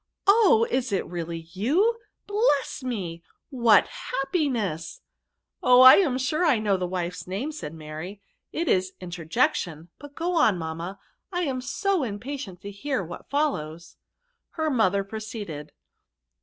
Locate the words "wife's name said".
6.87-7.75